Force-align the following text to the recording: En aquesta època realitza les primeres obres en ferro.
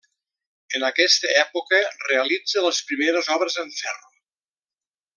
En 0.79 0.85
aquesta 0.87 1.29
època 1.41 1.83
realitza 2.07 2.65
les 2.69 2.83
primeres 2.93 3.33
obres 3.39 3.63
en 3.67 3.71
ferro. 3.83 4.13